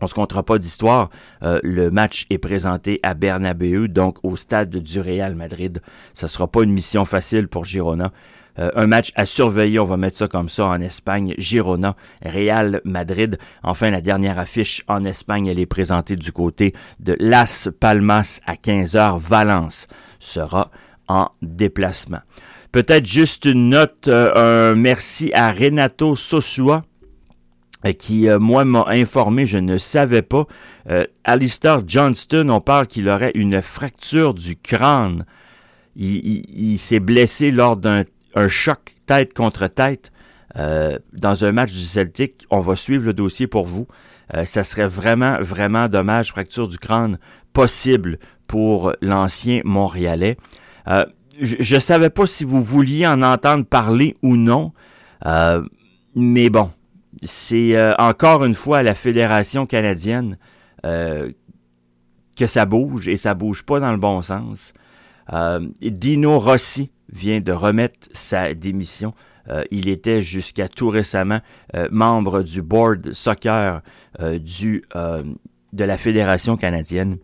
on 0.00 0.06
se 0.06 0.14
comptera 0.14 0.42
pas 0.42 0.58
d'histoire. 0.58 1.10
Euh, 1.42 1.60
le 1.62 1.90
match 1.90 2.26
est 2.30 2.38
présenté 2.38 3.00
à 3.02 3.14
Bernabeu, 3.14 3.88
donc 3.88 4.18
au 4.22 4.36
stade 4.36 4.76
du 4.76 5.00
Real 5.00 5.34
Madrid. 5.34 5.80
Ça 6.14 6.28
sera 6.28 6.48
pas 6.48 6.62
une 6.62 6.72
mission 6.72 7.04
facile 7.04 7.48
pour 7.48 7.64
Girona. 7.64 8.12
Euh, 8.58 8.70
un 8.74 8.86
match 8.86 9.12
à 9.16 9.24
surveiller, 9.24 9.78
on 9.78 9.86
va 9.86 9.96
mettre 9.96 10.16
ça 10.16 10.28
comme 10.28 10.48
ça 10.48 10.66
en 10.66 10.80
Espagne. 10.80 11.34
Girona, 11.38 11.96
Real 12.24 12.80
Madrid. 12.84 13.38
Enfin, 13.62 13.90
la 13.90 14.00
dernière 14.00 14.38
affiche 14.38 14.84
en 14.88 15.04
Espagne, 15.04 15.46
elle 15.46 15.58
est 15.58 15.66
présentée 15.66 16.16
du 16.16 16.32
côté 16.32 16.74
de 17.00 17.16
Las 17.18 17.68
Palmas 17.80 18.40
à 18.46 18.54
15h. 18.54 19.18
Valence 19.18 19.86
sera 20.18 20.70
en 21.08 21.28
déplacement. 21.40 22.20
Peut-être 22.72 23.06
juste 23.06 23.44
une 23.44 23.70
note, 23.70 24.08
euh, 24.08 24.72
un 24.72 24.74
merci 24.74 25.30
à 25.34 25.50
Renato 25.50 26.16
Sosua 26.16 26.84
euh, 27.84 27.92
qui, 27.92 28.28
moi, 28.40 28.64
m'a 28.64 28.84
informé, 28.88 29.46
je 29.46 29.58
ne 29.58 29.78
savais 29.78 30.22
pas. 30.22 30.46
Alistair 31.24 31.82
Johnston, 31.86 32.48
on 32.48 32.60
parle 32.60 32.86
qu'il 32.86 33.08
aurait 33.08 33.32
une 33.34 33.62
fracture 33.62 34.34
du 34.34 34.56
crâne. 34.56 35.26
il 35.94 36.78
s'est 36.78 37.00
blessé 37.00 37.50
lors 37.50 37.76
d'un 37.76 38.02
un 38.34 38.48
choc 38.48 38.96
tête 39.06 39.34
contre 39.34 39.66
tête 39.66 40.12
euh, 40.56 40.98
dans 41.12 41.44
un 41.44 41.52
match 41.52 41.72
du 41.72 41.80
Celtic. 41.82 42.46
On 42.50 42.60
va 42.60 42.76
suivre 42.76 43.04
le 43.04 43.12
dossier 43.12 43.46
pour 43.46 43.66
vous. 43.66 43.86
Euh, 44.34 44.44
ça 44.44 44.64
serait 44.64 44.86
vraiment, 44.86 45.38
vraiment 45.40 45.88
dommage, 45.88 46.30
fracture 46.30 46.68
du 46.68 46.78
crâne 46.78 47.18
possible 47.52 48.18
pour 48.46 48.92
l'ancien 49.00 49.60
Montréalais. 49.64 50.36
Euh, 50.88 51.04
je 51.40 51.74
ne 51.74 51.80
savais 51.80 52.10
pas 52.10 52.26
si 52.26 52.44
vous 52.44 52.62
vouliez 52.62 53.06
en 53.06 53.22
entendre 53.22 53.64
parler 53.64 54.14
ou 54.22 54.36
non, 54.36 54.72
mais 56.14 56.50
bon, 56.50 56.70
c'est 57.22 57.76
encore 57.98 58.44
une 58.44 58.54
fois 58.54 58.82
la 58.82 58.94
Fédération 58.94 59.66
canadienne 59.66 60.38
que 60.82 62.46
ça 62.46 62.64
bouge 62.64 63.08
et 63.08 63.16
ça 63.16 63.34
bouge 63.34 63.62
pas 63.62 63.80
dans 63.80 63.92
le 63.92 63.98
bon 63.98 64.20
sens. 64.22 64.72
Dino 65.80 66.38
Rossi, 66.38 66.90
vient 67.12 67.40
de 67.40 67.52
remettre 67.52 68.08
sa 68.12 68.54
démission. 68.54 69.14
Euh, 69.48 69.64
il 69.70 69.88
était 69.88 70.22
jusqu'à 70.22 70.68
tout 70.68 70.88
récemment 70.88 71.40
euh, 71.74 71.88
membre 71.90 72.42
du 72.42 72.62
board 72.62 73.12
soccer 73.12 73.82
euh, 74.20 74.38
du, 74.38 74.84
de 74.94 75.84
la 75.84 75.98
Fédération 75.98 76.56
canadienne. 76.56 77.18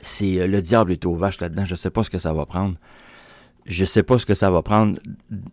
C'est 0.00 0.46
le 0.46 0.60
diable 0.60 0.92
est 0.92 1.06
aux 1.06 1.14
vaches 1.14 1.40
là-dedans. 1.40 1.64
Je 1.64 1.72
ne 1.72 1.78
sais 1.78 1.90
pas 1.90 2.02
ce 2.02 2.10
que 2.10 2.18
ça 2.18 2.32
va 2.32 2.44
prendre. 2.44 2.76
Je 3.64 3.82
ne 3.82 3.86
sais 3.86 4.02
pas 4.02 4.18
ce 4.18 4.26
que 4.26 4.34
ça 4.34 4.50
va 4.50 4.60
prendre. 4.60 4.98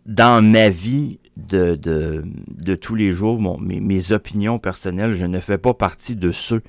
Dans 0.04 0.44
ma 0.44 0.68
vie 0.68 1.18
de, 1.52 2.74
tous 2.74 2.94
les 2.94 3.12
jours, 3.12 3.40
mes, 3.60 4.12
opinions 4.12 4.58
personnelles, 4.58 5.14
je 5.14 5.26
ne 5.26 5.40
fais 5.40 5.58
pas 5.58 5.74
partie 5.74 6.16
de 6.16 6.30
ceux 6.30 6.62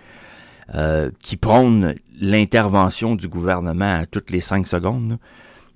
qui 1.19 1.37
prônent 1.37 1.95
l'intervention 2.19 3.15
du 3.15 3.27
gouvernement 3.27 3.99
à 3.99 4.05
toutes 4.05 4.31
les 4.31 4.41
cinq 4.41 4.67
secondes 4.67 5.17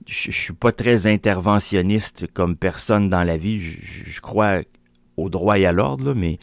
je, 0.07 0.31
suis 0.31 0.53
pas 0.53 0.71
très 0.71 1.07
interventionniste 1.07 2.27
comme 2.33 2.55
personne 2.55 3.09
dans 3.09 3.23
la 3.23 3.37
vie. 3.37 3.59
Je, 3.59 4.21
crois 4.21 4.61
au 5.17 5.29
droit 5.29 5.59
et 5.59 5.65
à 5.65 5.71
l'ordre, 5.71 6.13
mais 6.13 6.39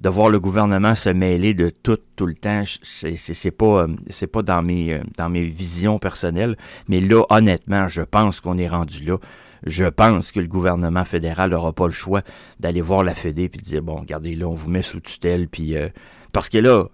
de 0.00 0.08
voir 0.08 0.30
le 0.30 0.40
gouvernement 0.40 0.94
se 0.94 1.10
mêler 1.10 1.52
de 1.52 1.70
tout 1.70 1.98
tout 2.16 2.26
le 2.26 2.34
temps, 2.34 2.62
c'est 2.82 3.50
pas 3.50 3.82
euh, 3.82 3.88
c'est 4.08 4.26
pas 4.26 4.42
dans 4.42 4.62
mes 4.62 4.94
euh, 4.94 5.02
dans 5.18 5.28
mes 5.28 5.44
visions 5.44 5.98
personnelles. 5.98 6.56
Mais 6.88 7.00
là, 7.00 7.24
honnêtement, 7.28 7.88
je 7.88 8.02
pense 8.02 8.40
qu'on 8.40 8.56
est 8.56 8.68
rendu 8.68 9.04
là. 9.04 9.18
Je 9.66 9.84
pense 9.84 10.32
que 10.32 10.40
le 10.40 10.46
gouvernement 10.46 11.04
fédéral 11.04 11.50
n'aura 11.50 11.72
pas 11.72 11.86
le 11.86 11.92
choix 11.92 12.22
d'aller 12.58 12.80
voir 12.80 13.04
la 13.04 13.14
Fédé 13.14 13.48
puis 13.48 13.60
de 13.60 13.64
dire 13.64 13.82
bon, 13.82 13.96
regardez 13.96 14.34
là, 14.34 14.46
on 14.46 14.54
vous 14.54 14.70
met 14.70 14.82
sous 14.82 15.00
tutelle 15.00 15.48
puis 15.48 15.76
euh, 15.76 15.88
parce 16.32 16.48
que 16.48 16.58
là, 16.58 16.86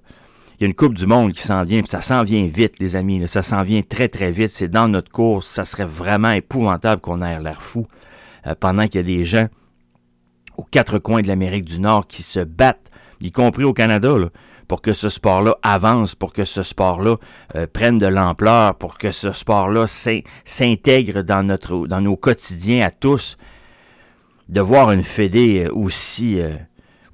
il 0.59 0.63
y 0.63 0.65
a 0.65 0.69
une 0.69 0.75
Coupe 0.75 0.95
du 0.95 1.07
Monde 1.07 1.35
qui 1.35 1.43
s'en 1.43 1.65
vient, 1.65 1.81
puis 1.81 1.91
ça 1.91 2.01
s'en 2.01 2.23
vient 2.23 2.47
vite, 2.47 2.79
les 2.81 2.97
amis. 2.97 3.29
Ça 3.29 3.43
s'en 3.43 3.63
vient 3.63 3.83
très, 3.83 4.09
très 4.09 4.31
vite. 4.31 4.51
C'est 4.51 4.69
dans 4.69 4.89
notre 4.89 5.13
course. 5.13 5.47
Ça 5.47 5.67
serait 5.67 5.85
vraiment 5.85 6.31
épouvantable 6.31 7.03
qu'on 7.03 7.21
ait 7.21 7.39
l'air 7.41 7.63
fou 7.63 7.87
euh, 8.47 8.55
pendant 8.59 8.87
qu'il 8.87 8.97
y 8.97 8.99
a 9.01 9.03
des 9.03 9.25
gens 9.25 9.49
aux 10.57 10.65
quatre 10.65 10.99
coins 10.99 11.21
de 11.21 11.29
l'Amérique 11.29 11.67
du 11.67 11.79
Nord 11.79 12.07
qui 12.07 12.23
se 12.23 12.41
battent, 12.41 12.91
y 13.21 13.33
compris 13.33 13.65
au 13.65 13.75
Canada, 13.75 14.15
pour 14.69 14.83
que 14.83 14.93
ce 14.93 15.09
sport-là 15.09 15.57
avance, 15.63 16.15
pour 16.15 16.33
que 16.33 16.45
ce 16.45 16.63
sport-là 16.63 17.17
euh, 17.55 17.67
prenne 17.73 17.99
de 17.99 18.07
l'ampleur, 18.07 18.75
pour 18.77 18.99
que 18.99 19.11
ce 19.11 19.33
sport-là 19.33 19.87
s'intègre 19.87 21.23
dans, 21.23 21.43
notre, 21.43 21.87
dans 21.87 22.01
nos 22.01 22.17
quotidiens 22.17 22.87
à 22.87 22.91
tous. 22.91 23.37
De 24.49 24.61
voir 24.61 24.93
une 24.93 25.03
fédé 25.03 25.69
aussi... 25.73 26.41
Euh, 26.41 26.57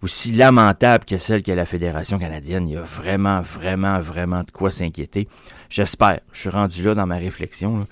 aussi 0.03 0.33
lamentable 0.33 1.05
que 1.05 1.17
celle 1.17 1.43
qu'est 1.43 1.55
la 1.55 1.65
Fédération 1.65 2.19
canadienne. 2.19 2.69
Il 2.69 2.75
y 2.75 2.77
a 2.77 2.83
vraiment, 2.83 3.41
vraiment, 3.41 4.01
vraiment 4.01 4.43
de 4.43 4.51
quoi 4.51 4.71
s'inquiéter. 4.71 5.29
J'espère. 5.71 6.21
Je 6.33 6.41
suis 6.41 6.51
rendu 6.51 6.83
là 6.83 6.95
dans 6.95 7.07
ma 7.07 7.17
réflexion. 7.17 7.87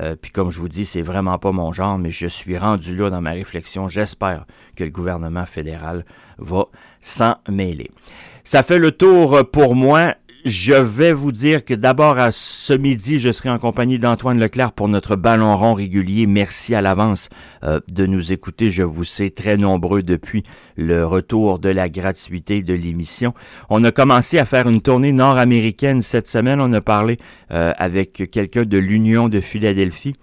Euh, 0.00 0.16
puis 0.20 0.30
comme 0.30 0.50
je 0.50 0.60
vous 0.60 0.68
dis, 0.68 0.84
c'est 0.84 1.02
vraiment 1.02 1.38
pas 1.38 1.52
mon 1.52 1.72
genre, 1.72 1.98
mais 1.98 2.10
je 2.10 2.26
suis 2.26 2.56
rendu 2.56 2.96
là 2.96 3.10
dans 3.10 3.20
ma 3.20 3.32
réflexion. 3.32 3.88
J'espère 3.88 4.46
que 4.76 4.84
le 4.84 4.90
gouvernement 4.90 5.46
fédéral 5.46 6.04
va 6.38 6.66
s'en 7.00 7.36
mêler. 7.48 7.90
Ça 8.50 8.64
fait 8.64 8.80
le 8.80 8.90
tour 8.90 9.48
pour 9.52 9.76
moi. 9.76 10.16
Je 10.44 10.74
vais 10.74 11.12
vous 11.12 11.30
dire 11.30 11.64
que 11.64 11.72
d'abord 11.72 12.18
à 12.18 12.32
ce 12.32 12.72
midi, 12.72 13.20
je 13.20 13.30
serai 13.30 13.48
en 13.48 13.60
compagnie 13.60 14.00
d'Antoine 14.00 14.40
Leclerc 14.40 14.72
pour 14.72 14.88
notre 14.88 15.14
ballon 15.14 15.56
rond 15.56 15.74
régulier. 15.74 16.26
Merci 16.26 16.74
à 16.74 16.80
l'avance 16.80 17.28
euh, 17.62 17.78
de 17.86 18.06
nous 18.06 18.32
écouter. 18.32 18.72
Je 18.72 18.82
vous 18.82 19.04
sais 19.04 19.30
très 19.30 19.56
nombreux 19.56 20.02
depuis 20.02 20.42
le 20.76 21.06
retour 21.06 21.60
de 21.60 21.68
la 21.68 21.88
gratuité 21.88 22.64
de 22.64 22.74
l'émission. 22.74 23.34
On 23.68 23.84
a 23.84 23.92
commencé 23.92 24.40
à 24.40 24.44
faire 24.44 24.68
une 24.68 24.80
tournée 24.80 25.12
nord-américaine 25.12 26.02
cette 26.02 26.26
semaine. 26.26 26.60
On 26.60 26.72
a 26.72 26.80
parlé 26.80 27.18
euh, 27.52 27.72
avec 27.78 28.32
quelqu'un 28.32 28.64
de 28.64 28.78
l'Union 28.78 29.28
de 29.28 29.38
Philadelphie. 29.38 30.16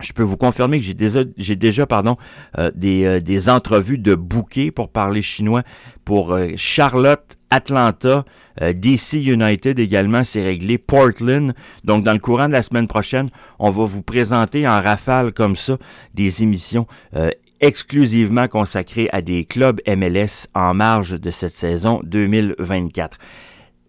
Je 0.00 0.12
peux 0.12 0.22
vous 0.22 0.36
confirmer 0.36 0.78
que 0.78 0.84
j'ai 0.84 0.94
déjà, 0.94 1.24
j'ai 1.36 1.56
déjà 1.56 1.84
pardon, 1.84 2.16
euh, 2.58 2.70
des, 2.76 3.20
des 3.20 3.48
entrevues 3.48 3.98
de 3.98 4.14
bouquets 4.14 4.70
pour 4.70 4.88
parler 4.88 5.20
chinois 5.20 5.64
pour 6.04 6.38
Charlotte, 6.56 7.39
Atlanta, 7.50 8.24
euh, 8.62 8.72
DC 8.72 9.14
United 9.14 9.78
également, 9.78 10.24
c'est 10.24 10.42
réglé. 10.42 10.78
Portland. 10.78 11.54
Donc, 11.84 12.04
dans 12.04 12.12
le 12.12 12.18
courant 12.18 12.48
de 12.48 12.52
la 12.52 12.62
semaine 12.62 12.88
prochaine, 12.88 13.30
on 13.58 13.70
va 13.70 13.84
vous 13.84 14.02
présenter 14.02 14.66
en 14.66 14.80
rafale 14.80 15.32
comme 15.32 15.56
ça 15.56 15.78
des 16.14 16.42
émissions 16.42 16.86
euh, 17.16 17.30
exclusivement 17.60 18.48
consacrées 18.48 19.08
à 19.12 19.22
des 19.22 19.44
clubs 19.44 19.80
MLS 19.86 20.46
en 20.54 20.74
marge 20.74 21.20
de 21.20 21.30
cette 21.30 21.54
saison 21.54 22.00
2024. 22.04 23.18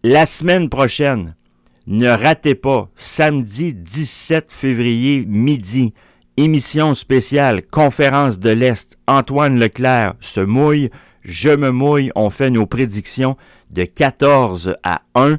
La 0.04 0.26
semaine 0.26 0.70
prochaine, 0.70 1.36
ne 1.88 2.10
ratez 2.10 2.56
pas, 2.56 2.90
samedi 2.96 3.74
17 3.74 4.52
février 4.52 5.26
midi, 5.28 5.94
émission 6.38 6.94
spéciale, 6.94 7.64
conférence 7.64 8.40
de 8.40 8.50
l'Est, 8.50 8.98
Antoine 9.08 9.60
Leclerc 9.60 10.16
se 10.20 10.42
mouille, 10.42 10.90
je 11.22 11.50
me 11.50 11.72
mouille, 11.72 12.12
on 12.16 12.30
fait 12.30 12.50
nos 12.50 12.66
prédictions 12.66 13.38
de 13.70 13.84
14 13.84 14.76
à 14.84 15.02
1. 15.16 15.38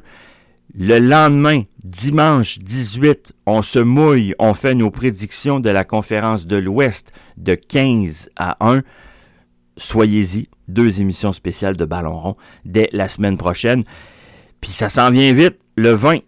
Le 0.75 0.97
lendemain, 0.97 1.63
dimanche 1.83 2.59
18, 2.59 3.33
on 3.45 3.61
se 3.61 3.79
mouille, 3.79 4.33
on 4.39 4.53
fait 4.53 4.75
nos 4.75 4.89
prédictions 4.89 5.59
de 5.59 5.69
la 5.69 5.83
conférence 5.83 6.47
de 6.47 6.55
l'Ouest 6.55 7.13
de 7.37 7.55
15 7.55 8.29
à 8.35 8.57
1. 8.65 8.81
Soyez-y, 9.77 10.49
deux 10.67 11.01
émissions 11.01 11.33
spéciales 11.33 11.77
de 11.77 11.85
Ballon 11.85 12.17
rond 12.17 12.37
dès 12.65 12.89
la 12.91 13.07
semaine 13.07 13.37
prochaine. 13.37 13.83
Puis 14.61 14.71
ça 14.71 14.89
s'en 14.89 15.11
vient 15.11 15.33
vite, 15.33 15.59
le 15.75 15.91
20. 15.91 16.19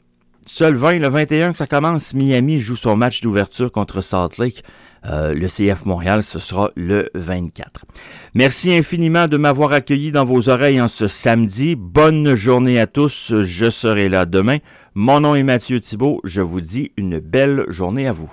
Seul 0.46 0.76
20, 0.76 1.00
le 1.00 1.08
21 1.08 1.52
que 1.52 1.58
ça 1.58 1.66
commence, 1.66 2.14
Miami 2.14 2.60
joue 2.60 2.76
son 2.76 2.96
match 2.96 3.22
d'ouverture 3.22 3.72
contre 3.72 4.02
Salt 4.02 4.38
Lake. 4.38 4.64
Euh, 5.10 5.34
le 5.34 5.48
CF 5.48 5.86
Montréal, 5.86 6.24
ce 6.24 6.40
sera 6.40 6.72
le 6.76 7.10
24. 7.14 7.86
Merci 8.34 8.74
infiniment 8.74 9.28
de 9.28 9.38
m'avoir 9.38 9.72
accueilli 9.72 10.12
dans 10.12 10.26
vos 10.26 10.50
oreilles 10.50 10.82
en 10.82 10.88
ce 10.88 11.08
samedi. 11.08 11.76
Bonne 11.76 12.36
journée 12.36 12.80
à 12.80 12.88
tous. 12.88 13.34
Je 13.44 13.70
serai 13.70 14.10
là 14.10 14.26
demain. 14.26 14.58
Mon 14.96 15.20
nom 15.20 15.36
est 15.36 15.44
Mathieu 15.44 15.80
Thibault. 15.80 16.22
Je 16.24 16.42
vous 16.42 16.62
dis 16.62 16.92
une 16.98 17.20
belle 17.20 17.66
journée 17.68 18.08
à 18.08 18.14
vous. 18.14 18.32